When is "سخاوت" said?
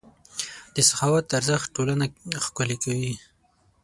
0.89-1.25